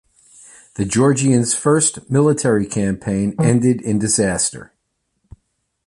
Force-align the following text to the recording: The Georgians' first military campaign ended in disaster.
The 0.77 0.85
Georgians' 0.85 1.53
first 1.53 2.09
military 2.09 2.65
campaign 2.65 3.35
ended 3.39 3.83
in 3.83 3.99
disaster. 3.99 4.73